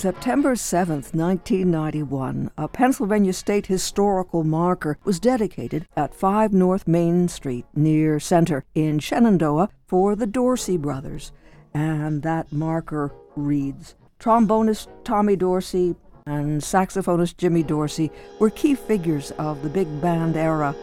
September 0.00 0.56
7, 0.56 0.94
1991, 1.12 2.50
a 2.56 2.66
Pennsylvania 2.68 3.34
State 3.34 3.66
historical 3.66 4.44
marker 4.44 4.96
was 5.04 5.20
dedicated 5.20 5.86
at 5.94 6.14
5 6.14 6.54
North 6.54 6.88
Main 6.88 7.28
Street 7.28 7.66
near 7.74 8.18
Center 8.18 8.64
in 8.74 8.98
Shenandoah 8.98 9.68
for 9.86 10.16
the 10.16 10.26
Dorsey 10.26 10.78
brothers. 10.78 11.32
And 11.74 12.22
that 12.22 12.50
marker 12.50 13.12
reads 13.36 13.94
Trombonist 14.18 14.88
Tommy 15.04 15.36
Dorsey 15.36 15.94
and 16.24 16.62
saxophonist 16.62 17.36
Jimmy 17.36 17.62
Dorsey 17.62 18.10
were 18.38 18.48
key 18.48 18.74
figures 18.74 19.32
of 19.32 19.62
the 19.62 19.68
big 19.68 20.00
band 20.00 20.34
era. 20.34 20.74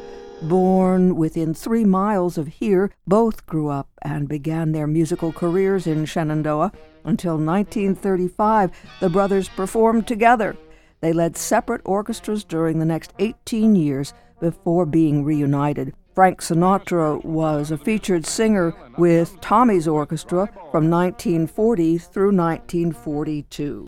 Born 0.43 1.15
within 1.15 1.55
three 1.55 1.83
miles 1.83 2.37
of 2.37 2.47
here, 2.47 2.91
both 3.07 3.47
grew 3.47 3.69
up 3.69 3.89
and 4.03 4.27
began 4.27 4.71
their 4.71 4.85
musical 4.85 5.31
careers 5.31 5.87
in 5.87 6.05
Shenandoah. 6.05 6.71
Until 7.03 7.37
1935, 7.37 8.71
the 8.99 9.09
brothers 9.09 9.49
performed 9.49 10.05
together. 10.05 10.55
They 11.01 11.11
led 11.11 11.37
separate 11.37 11.81
orchestras 11.85 12.43
during 12.43 12.77
the 12.77 12.85
next 12.85 13.13
18 13.17 13.75
years 13.75 14.13
before 14.39 14.85
being 14.85 15.23
reunited. 15.23 15.95
Frank 16.13 16.41
Sinatra 16.41 17.23
was 17.23 17.71
a 17.71 17.77
featured 17.77 18.25
singer 18.25 18.75
with 18.97 19.39
Tommy's 19.41 19.87
orchestra 19.87 20.47
from 20.71 20.89
1940 20.89 21.97
through 21.97 22.35
1942. 22.35 23.87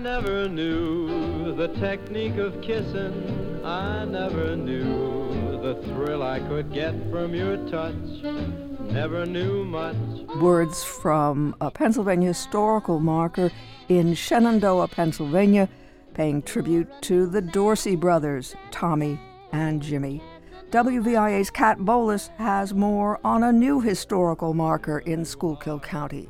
Never 0.00 0.48
knew 0.48 1.56
the 1.56 1.68
technique 1.68 2.36
of 2.36 2.60
kissing. 2.62 3.60
I 3.64 4.04
never 4.04 4.54
knew 4.54 5.60
the 5.60 5.74
thrill 5.82 6.22
I 6.22 6.38
could 6.38 6.72
get 6.72 6.94
from 7.10 7.34
your 7.34 7.56
touch. 7.68 7.94
Never 8.80 9.26
knew 9.26 9.64
much. 9.64 9.96
Words 10.40 10.84
from 10.84 11.56
a 11.60 11.72
Pennsylvania 11.72 12.28
historical 12.28 13.00
marker 13.00 13.50
in 13.88 14.14
Shenandoah, 14.14 14.88
Pennsylvania, 14.88 15.68
paying 16.14 16.42
tribute 16.42 16.88
to 17.02 17.26
the 17.26 17.42
Dorsey 17.42 17.96
brothers, 17.96 18.54
Tommy 18.70 19.20
and 19.50 19.82
Jimmy. 19.82 20.22
WVIA's 20.70 21.50
Kat 21.50 21.78
Boliss 21.78 22.28
has 22.36 22.72
more 22.72 23.18
on 23.24 23.42
a 23.42 23.52
new 23.52 23.80
historical 23.80 24.54
marker 24.54 25.00
in 25.00 25.24
Schuylkill 25.24 25.80
County. 25.80 26.28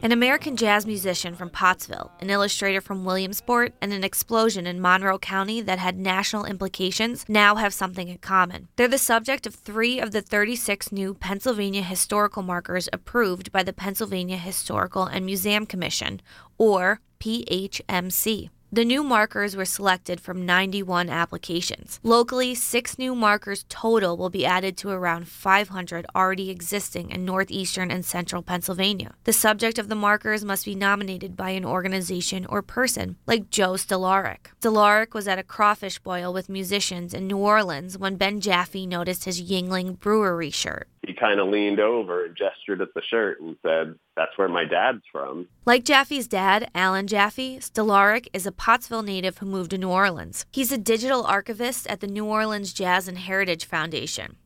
An 0.00 0.12
American 0.12 0.56
jazz 0.56 0.86
musician 0.86 1.34
from 1.34 1.50
Pottsville, 1.50 2.12
an 2.20 2.30
illustrator 2.30 2.80
from 2.80 3.04
Williamsport, 3.04 3.72
and 3.82 3.92
an 3.92 4.04
explosion 4.04 4.64
in 4.64 4.80
Monroe 4.80 5.18
County 5.18 5.60
that 5.60 5.80
had 5.80 5.98
national 5.98 6.44
implications 6.44 7.24
now 7.28 7.56
have 7.56 7.74
something 7.74 8.06
in 8.06 8.18
common. 8.18 8.68
They're 8.76 8.86
the 8.86 8.96
subject 8.96 9.44
of 9.44 9.56
three 9.56 9.98
of 9.98 10.12
the 10.12 10.22
36 10.22 10.92
new 10.92 11.14
Pennsylvania 11.14 11.82
historical 11.82 12.42
markers 12.42 12.88
approved 12.92 13.50
by 13.50 13.64
the 13.64 13.72
Pennsylvania 13.72 14.36
Historical 14.36 15.02
and 15.02 15.26
Museum 15.26 15.66
Commission, 15.66 16.22
or 16.58 17.00
PHMC. 17.18 18.50
The 18.70 18.84
new 18.84 19.02
markers 19.02 19.56
were 19.56 19.64
selected 19.64 20.20
from 20.20 20.44
91 20.44 21.08
applications. 21.08 22.00
Locally, 22.02 22.54
six 22.54 22.98
new 22.98 23.14
markers 23.14 23.64
total 23.70 24.18
will 24.18 24.28
be 24.28 24.44
added 24.44 24.76
to 24.78 24.90
around 24.90 25.26
500 25.26 26.04
already 26.14 26.50
existing 26.50 27.10
in 27.10 27.24
northeastern 27.24 27.90
and 27.90 28.04
central 28.04 28.42
Pennsylvania. 28.42 29.14
The 29.24 29.32
subject 29.32 29.78
of 29.78 29.88
the 29.88 29.94
markers 29.94 30.44
must 30.44 30.66
be 30.66 30.74
nominated 30.74 31.34
by 31.34 31.50
an 31.50 31.64
organization 31.64 32.44
or 32.44 32.60
person, 32.60 33.16
like 33.26 33.48
Joe 33.48 33.72
Stellarik. 33.72 34.48
Stellarik 34.60 35.14
was 35.14 35.26
at 35.26 35.38
a 35.38 35.42
crawfish 35.42 35.98
boil 35.98 36.34
with 36.34 36.50
musicians 36.50 37.14
in 37.14 37.26
New 37.26 37.38
Orleans 37.38 37.96
when 37.96 38.16
Ben 38.16 38.38
Jaffe 38.38 38.86
noticed 38.86 39.24
his 39.24 39.40
Yuengling 39.40 39.98
Brewery 39.98 40.50
shirt 40.50 40.88
he 41.08 41.14
kind 41.14 41.40
of 41.40 41.48
leaned 41.48 41.80
over 41.80 42.24
and 42.24 42.36
gestured 42.36 42.80
at 42.80 42.94
the 42.94 43.02
shirt 43.02 43.40
and 43.40 43.56
said, 43.62 43.94
That's 44.14 44.36
where 44.36 44.48
my 44.48 44.64
dad's 44.64 45.02
from. 45.10 45.48
Like 45.64 45.84
Jaffe's 45.84 46.28
dad, 46.28 46.70
Allan 46.74 47.06
Jaffe, 47.06 47.58
Stellarik 47.58 48.28
is 48.32 48.46
a 48.46 48.52
Pottsville 48.52 49.02
native 49.02 49.38
who 49.38 49.46
moved 49.46 49.70
to 49.70 49.78
New 49.78 49.88
Orleans. 49.88 50.44
He's 50.52 50.70
a 50.70 50.78
digital 50.78 51.24
archivist 51.24 51.86
at 51.86 52.00
the 52.00 52.06
New 52.06 52.26
Orleans 52.26 52.72
Jazz 52.72 53.08
and 53.08 53.18
Heritage 53.18 53.64
Foundation. 53.64 54.36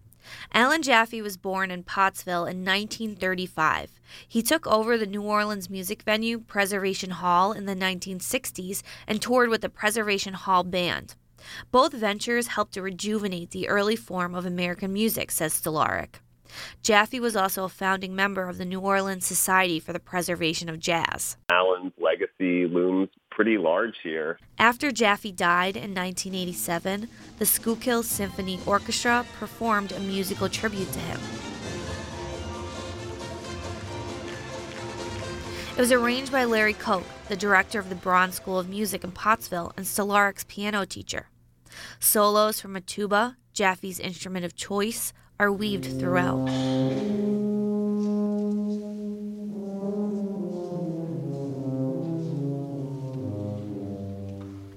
Allan 0.52 0.82
Jaffe 0.82 1.20
was 1.20 1.36
born 1.36 1.70
in 1.70 1.82
Pottsville 1.82 2.46
in 2.46 2.64
1935. 2.64 3.90
He 4.28 4.42
took 4.42 4.66
over 4.66 4.96
the 4.96 5.06
New 5.06 5.22
Orleans 5.22 5.68
music 5.68 6.02
venue 6.02 6.38
Preservation 6.38 7.10
Hall 7.10 7.52
in 7.52 7.66
the 7.66 7.74
1960s 7.74 8.82
and 9.06 9.20
toured 9.20 9.48
with 9.48 9.62
the 9.62 9.68
Preservation 9.68 10.34
Hall 10.34 10.62
Band. 10.62 11.16
Both 11.72 11.92
ventures 11.92 12.46
helped 12.48 12.74
to 12.74 12.82
rejuvenate 12.82 13.50
the 13.50 13.68
early 13.68 13.96
form 13.96 14.34
of 14.34 14.46
American 14.46 14.92
music, 14.92 15.32
says 15.32 15.60
Stellarik. 15.60 16.20
Jaffe 16.82 17.20
was 17.20 17.36
also 17.36 17.64
a 17.64 17.68
founding 17.68 18.14
member 18.14 18.48
of 18.48 18.58
the 18.58 18.64
New 18.64 18.80
Orleans 18.80 19.26
Society 19.26 19.80
for 19.80 19.92
the 19.92 20.00
Preservation 20.00 20.68
of 20.68 20.78
Jazz. 20.78 21.36
Allan's 21.50 21.92
legacy 21.98 22.66
looms 22.66 23.08
pretty 23.30 23.58
large 23.58 23.94
here. 24.02 24.38
After 24.58 24.90
Jaffe 24.90 25.32
died 25.32 25.76
in 25.76 25.94
1987, 25.94 27.08
the 27.38 27.46
Schuylkill 27.46 28.02
Symphony 28.02 28.60
Orchestra 28.66 29.24
performed 29.38 29.92
a 29.92 30.00
musical 30.00 30.48
tribute 30.48 30.92
to 30.92 30.98
him. 30.98 31.20
It 35.74 35.80
was 35.80 35.90
arranged 35.90 36.30
by 36.30 36.44
Larry 36.44 36.74
Koch, 36.74 37.04
the 37.28 37.36
director 37.36 37.78
of 37.78 37.88
the 37.88 37.94
Braun 37.94 38.30
School 38.30 38.58
of 38.58 38.68
Music 38.68 39.04
in 39.04 39.10
Pottsville 39.10 39.72
and 39.74 39.86
Stellarik's 39.86 40.44
piano 40.44 40.84
teacher. 40.84 41.30
Solos 41.98 42.60
from 42.60 42.76
a 42.76 42.80
tuba, 42.82 43.38
Jaffe's 43.52 44.00
instrument 44.00 44.44
of 44.44 44.54
choice, 44.54 45.12
are 45.38 45.52
weaved 45.52 45.98
throughout. 45.98 46.46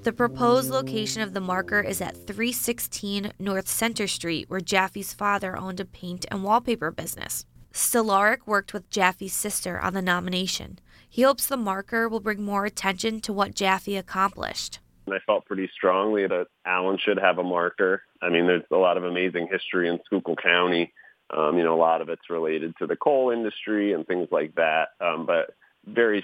The 0.04 0.14
proposed 0.14 0.70
location 0.70 1.22
of 1.24 1.34
the 1.34 1.42
marker 1.42 1.82
is 1.82 2.00
at 2.00 2.28
316 2.28 3.34
North 3.40 3.68
Center 3.68 4.08
Street, 4.08 4.50
where 4.50 4.60
Jaffe's 4.60 5.14
father 5.14 5.58
owned 5.58 5.80
a 5.80 5.86
paint 5.86 6.26
and 6.30 6.44
wallpaper 6.44 6.92
business. 6.92 7.46
Stellarik 7.74 8.46
worked 8.46 8.74
with 8.74 8.90
Jaffe's 8.90 9.34
sister 9.34 9.80
on 9.80 9.94
the 9.94 10.02
nomination. 10.02 10.80
He 11.10 11.24
hopes 11.24 11.48
the 11.48 11.58
marker 11.58 12.08
will 12.08 12.20
bring 12.20 12.44
more 12.44 12.66
attention 12.66 13.20
to 13.22 13.34
what 13.34 13.56
Jaffe 13.56 13.98
accomplished. 13.98 14.80
I 15.08 15.20
felt 15.26 15.46
pretty 15.46 15.70
strongly 15.74 16.28
that 16.28 16.48
Allan 16.66 16.98
should 16.98 17.20
have 17.20 17.38
a 17.38 17.44
marker. 17.44 18.02
I 18.22 18.30
mean, 18.30 18.48
there's 18.48 18.64
a 18.72 18.78
lot 18.78 18.98
of 18.98 19.04
amazing 19.04 19.48
history 19.52 19.88
in 19.88 20.00
Schuylkill 20.06 20.36
County. 20.36 20.94
Um, 21.36 21.58
you 21.58 21.64
know, 21.64 21.76
a 21.76 21.78
lot 21.78 22.02
of 22.02 22.10
it's 22.10 22.30
related 22.30 22.76
to 22.78 22.88
the 22.88 22.96
coal 22.96 23.32
industry 23.32 23.94
and 23.94 24.06
things 24.06 24.28
like 24.32 24.56
that. 24.56 24.90
Um, 25.02 25.26
but 25.26 25.56
very 25.86 26.24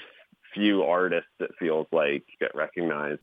few 0.53 0.83
artists, 0.83 1.29
it 1.39 1.51
feels 1.59 1.87
like, 1.91 2.23
get 2.39 2.53
recognized. 2.55 3.21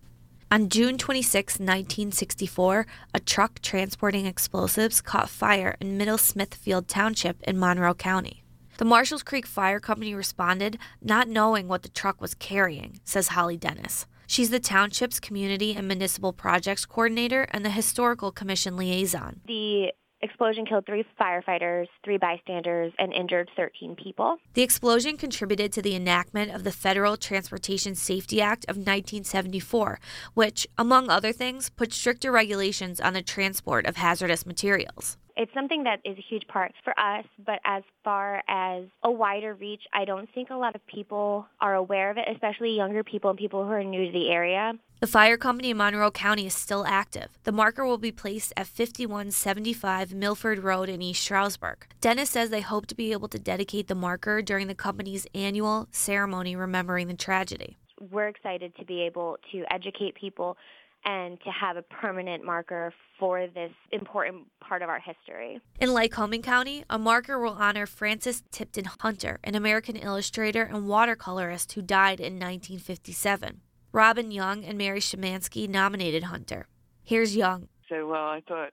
On 0.51 0.71
June 0.71 0.97
26, 0.97 1.55
1964, 1.55 2.87
a 3.13 3.21
truck 3.21 3.61
transporting 3.61 4.25
explosives 4.25 5.03
caught 5.03 5.29
fire 5.29 5.77
in 5.79 5.99
Middle 5.99 6.17
Smithfield 6.17 6.89
Township 6.89 7.43
in 7.43 7.59
Monroe 7.59 7.95
County. 7.95 8.43
The 8.79 8.87
Marshalls 8.87 9.23
Creek 9.23 9.45
Fire 9.45 9.79
Company 9.79 10.15
responded, 10.15 10.79
not 11.03 11.29
knowing 11.29 11.69
what 11.69 11.83
the 11.83 11.89
truck 11.89 12.21
was 12.21 12.35
carrying, 12.35 13.01
says 13.05 13.29
Holly 13.29 13.57
Dennis. 13.57 14.07
She's 14.29 14.51
the 14.51 14.61
township's 14.61 15.21
community 15.21 15.75
and 15.75 15.89
municipal 15.89 16.35
projects 16.35 16.85
coordinator 16.85 17.49
and 17.51 17.65
the 17.65 17.71
historical 17.71 18.31
commission 18.31 18.77
liaison. 18.77 19.41
The 19.47 19.93
explosion 20.21 20.67
killed 20.67 20.85
three 20.85 21.03
firefighters, 21.19 21.87
three 22.05 22.19
bystanders, 22.19 22.93
and 22.99 23.15
injured 23.15 23.49
13 23.57 23.97
people. 23.97 24.37
The 24.53 24.61
explosion 24.61 25.17
contributed 25.17 25.73
to 25.73 25.83
the 25.83 25.95
enactment 25.95 26.55
of 26.55 26.63
the 26.63 26.73
Federal 26.73 27.17
Transportation 27.17 27.95
Safety 27.95 28.43
Act 28.43 28.67
of 28.67 28.77
1974, 28.77 29.99
which, 30.35 30.67
among 30.77 31.09
other 31.09 31.33
things, 31.33 31.71
put 31.71 31.95
stricter 31.95 32.31
regulations 32.31 33.01
on 33.01 33.15
the 33.15 33.23
transport 33.23 33.87
of 33.87 33.97
hazardous 33.97 34.45
materials 34.45 35.17
it's 35.39 35.55
something 35.55 35.85
that 35.85 36.01
is 36.05 36.19
a 36.19 36.25
huge 36.29 36.47
part 36.49 36.73
for 36.83 36.93
us, 36.99 37.25
but 37.47 37.61
as 37.65 37.85
far 38.03 38.43
as 38.49 38.85
a 39.05 39.11
wider 39.11 39.55
reach, 39.55 39.83
I 39.95 40.05
don't 40.05 40.29
think 40.35 40.51
a 40.51 40.57
lot 40.57 40.75
of 40.75 40.85
people 40.89 41.47
are 41.61 41.77
aware 41.77 42.11
of 42.11 42.17
it, 42.17 42.25
especially 42.31 42.71
younger 42.71 43.05
people 43.05 43.31
and 43.31 43.39
people 43.39 43.65
who 43.65 43.71
are 43.71 43.85
new 43.85 44.07
to 44.07 44.13
the 44.13 44.31
area. 44.31 44.73
The 45.01 45.07
fire 45.07 45.37
company 45.37 45.71
in 45.71 45.77
Monroe 45.77 46.11
County 46.11 46.47
is 46.47 46.55
still 46.55 46.85
active. 46.85 47.29
The 47.45 47.53
marker 47.53 47.87
will 47.87 47.99
be 47.99 48.11
placed 48.11 48.53
at 48.57 48.67
5175 48.67 50.13
Milford 50.13 50.59
Road 50.59 50.89
in 50.89 51.01
East 51.01 51.23
Stroudsburg. 51.23 51.87
Dennis 52.01 52.31
says 52.31 52.51
they 52.51 52.61
hope 52.61 52.87
to 52.87 52.97
be 52.97 53.13
able 53.13 53.29
to 53.29 53.39
dedicate 53.39 53.87
the 53.87 53.95
marker 53.95 54.43
during 54.43 54.67
the 54.67 54.75
company's 54.75 55.29
annual 55.37 55.87
ceremony 55.93 56.57
remembering 56.57 57.07
the 57.07 57.15
tragedy. 57.15 57.79
We're 58.11 58.29
excited 58.29 58.75
to 58.77 58.85
be 58.85 59.03
able 59.03 59.37
to 59.53 59.65
educate 59.71 60.17
people 60.17 60.57
and 61.05 61.41
to 61.41 61.51
have 61.51 61.77
a 61.77 61.83
permanent 61.83 62.45
marker 62.45 62.93
for 63.19 63.47
this 63.47 63.73
important 63.93 64.47
part 64.61 64.83
of 64.83 64.89
our 64.89 65.01
history. 65.01 65.61
In 65.81 65.91
Lycoming 65.91 66.43
County, 66.43 66.85
a 66.91 66.99
marker 66.99 67.39
will 67.39 67.57
honor 67.59 67.87
Frances 67.87 68.43
Tipton 68.51 68.87
Hunter, 69.01 69.39
an 69.43 69.55
American 69.55 69.97
illustrator 69.97 70.63
and 70.63 70.85
watercolorist 70.85 71.73
who 71.73 71.83
died 71.83 72.21
in 72.21 72.35
1957. 72.35 73.61
Robin 73.93 74.31
Young 74.31 74.65
and 74.65 74.77
Mary 74.77 75.01
Shemansky 75.01 75.69
nominated 75.69 76.25
Hunter. 76.25 76.69
Here's 77.03 77.35
Young. 77.35 77.69
So, 77.89 78.07
well, 78.07 78.27
I 78.27 78.43
thought 78.47 78.71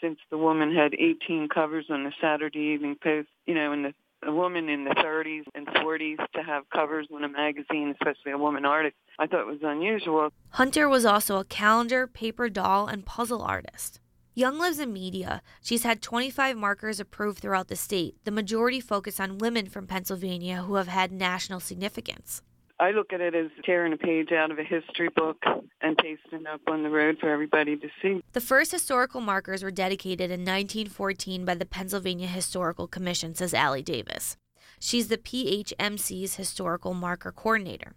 since 0.00 0.18
the 0.30 0.38
woman 0.38 0.74
had 0.74 0.94
18 0.94 1.48
covers 1.48 1.86
on 1.90 2.04
the 2.04 2.12
Saturday 2.20 2.74
Evening 2.74 2.96
Post, 3.02 3.28
you 3.46 3.54
know, 3.54 3.72
in 3.72 3.82
the 3.82 3.94
a 4.26 4.32
woman 4.32 4.68
in 4.68 4.84
the 4.84 4.90
30s 4.90 5.44
and 5.54 5.66
40s 5.66 6.16
to 6.34 6.42
have 6.42 6.68
covers 6.70 7.06
on 7.14 7.24
a 7.24 7.28
magazine, 7.28 7.94
especially 8.00 8.32
a 8.32 8.38
woman 8.38 8.64
artist. 8.64 8.96
I 9.18 9.26
thought 9.26 9.40
it 9.40 9.46
was 9.46 9.60
unusual. 9.62 10.30
Hunter 10.50 10.88
was 10.88 11.04
also 11.04 11.38
a 11.38 11.44
calendar, 11.44 12.06
paper 12.06 12.48
doll, 12.48 12.86
and 12.86 13.04
puzzle 13.04 13.42
artist. 13.42 14.00
Young 14.36 14.58
lives 14.58 14.80
in 14.80 14.92
media. 14.92 15.42
She's 15.62 15.84
had 15.84 16.02
25 16.02 16.56
markers 16.56 16.98
approved 16.98 17.38
throughout 17.38 17.68
the 17.68 17.76
state, 17.76 18.16
the 18.24 18.32
majority 18.32 18.80
focus 18.80 19.20
on 19.20 19.38
women 19.38 19.68
from 19.68 19.86
Pennsylvania 19.86 20.62
who 20.62 20.74
have 20.74 20.88
had 20.88 21.12
national 21.12 21.60
significance. 21.60 22.42
I 22.80 22.90
look 22.90 23.12
at 23.12 23.20
it 23.20 23.34
as 23.34 23.50
tearing 23.64 23.92
a 23.92 23.96
page 23.96 24.32
out 24.32 24.50
of 24.50 24.58
a 24.58 24.64
history 24.64 25.08
book 25.08 25.36
and 25.80 25.96
pasting 25.96 26.40
it 26.40 26.46
up 26.46 26.60
on 26.66 26.82
the 26.82 26.90
road 26.90 27.18
for 27.20 27.30
everybody 27.30 27.76
to 27.76 27.88
see. 28.02 28.20
The 28.32 28.40
first 28.40 28.72
historical 28.72 29.20
markers 29.20 29.62
were 29.62 29.70
dedicated 29.70 30.30
in 30.30 30.40
1914 30.40 31.44
by 31.44 31.54
the 31.54 31.66
Pennsylvania 31.66 32.26
Historical 32.26 32.88
Commission, 32.88 33.34
says 33.34 33.54
Allie 33.54 33.82
Davis. 33.82 34.36
She's 34.80 35.08
the 35.08 35.16
PHMC's 35.16 36.34
historical 36.34 36.94
marker 36.94 37.30
coordinator. 37.30 37.94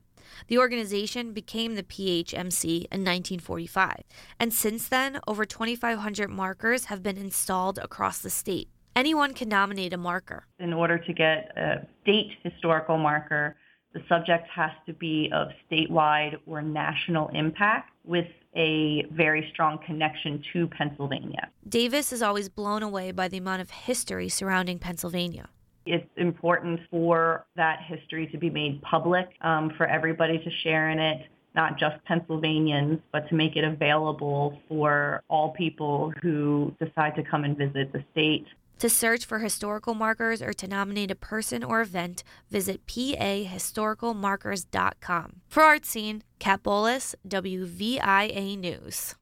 The 0.47 0.59
organization 0.59 1.33
became 1.33 1.75
the 1.75 1.83
PHMC 1.83 2.65
in 2.91 3.03
1945, 3.03 4.03
and 4.39 4.53
since 4.53 4.87
then, 4.87 5.19
over 5.25 5.45
2,500 5.45 6.29
markers 6.29 6.85
have 6.85 7.01
been 7.01 7.17
installed 7.17 7.79
across 7.79 8.19
the 8.19 8.29
state. 8.29 8.69
Anyone 8.95 9.33
can 9.33 9.47
nominate 9.47 9.93
a 9.93 9.97
marker. 9.97 10.45
In 10.59 10.73
order 10.73 10.97
to 10.97 11.13
get 11.13 11.51
a 11.55 11.87
state 12.01 12.31
historical 12.43 12.97
marker, 12.97 13.55
the 13.97 14.03
subject 14.07 14.47
has 14.47 14.71
to 14.85 14.93
be 14.93 15.29
of 15.33 15.47
statewide 15.69 16.37
or 16.45 16.61
national 16.61 17.29
impact 17.29 17.89
with 18.05 18.27
a 18.55 19.03
very 19.11 19.49
strong 19.51 19.79
connection 19.85 20.43
to 20.53 20.67
Pennsylvania. 20.67 21.49
Davis 21.67 22.13
is 22.13 22.21
always 22.21 22.47
blown 22.47 22.83
away 22.83 23.11
by 23.11 23.27
the 23.27 23.37
amount 23.37 23.61
of 23.61 23.71
history 23.71 24.29
surrounding 24.29 24.77
Pennsylvania. 24.77 25.49
It's 25.85 26.07
important 26.17 26.79
for 26.91 27.45
that 27.55 27.79
history 27.87 28.27
to 28.27 28.37
be 28.37 28.49
made 28.49 28.81
public, 28.81 29.29
um, 29.41 29.71
for 29.77 29.87
everybody 29.87 30.37
to 30.37 30.49
share 30.63 30.89
in 30.89 30.99
it, 30.99 31.27
not 31.55 31.79
just 31.79 32.03
Pennsylvanians, 32.05 32.99
but 33.11 33.27
to 33.29 33.35
make 33.35 33.55
it 33.55 33.63
available 33.63 34.59
for 34.67 35.23
all 35.27 35.51
people 35.51 36.13
who 36.21 36.73
decide 36.79 37.15
to 37.15 37.23
come 37.23 37.45
and 37.45 37.57
visit 37.57 37.91
the 37.93 38.03
state. 38.11 38.45
To 38.79 38.89
search 38.89 39.25
for 39.25 39.39
historical 39.39 39.95
markers 39.95 40.41
or 40.41 40.53
to 40.53 40.67
nominate 40.67 41.11
a 41.11 41.15
person 41.15 41.63
or 41.63 41.81
event, 41.81 42.23
visit 42.49 42.85
pahistoricalmarkers.com. 42.85 45.41
For 45.47 45.63
Art 45.63 45.85
Scene, 45.85 46.23
Kat 46.39 46.63
Boliss, 46.63 47.15
WVIA 47.27 48.57
News. 48.57 49.15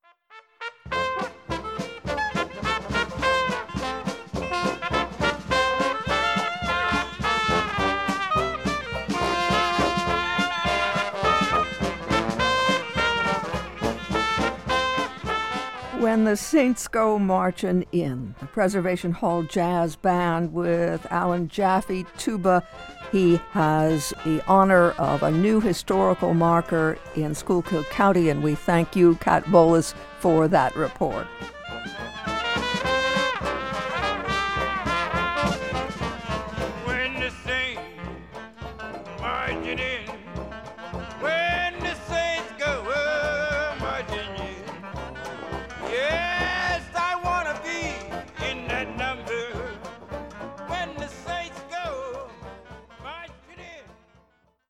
When 16.05 16.25
the 16.25 16.37
Saints 16.37 16.87
Go 16.87 17.17
Marching 17.17 17.83
In, 17.91 18.35
the 18.39 18.45
Preservation 18.45 19.11
Hall 19.11 19.41
Jazz 19.41 19.95
Band 19.95 20.53
with 20.53 21.03
Allan 21.09 21.47
Jaffe 21.47 22.05
tuba. 22.19 22.63
He 23.11 23.37
has 23.53 24.13
the 24.23 24.39
honor 24.47 24.91
of 24.99 25.23
a 25.23 25.31
new 25.31 25.59
historical 25.59 26.35
marker 26.35 26.99
in 27.15 27.33
Schuylkill 27.33 27.85
County, 27.85 28.29
and 28.29 28.43
we 28.43 28.53
thank 28.53 28.95
you, 28.95 29.15
Kat 29.15 29.45
Boliss, 29.45 29.95
for 30.19 30.47
that 30.47 30.75
report. 30.75 31.25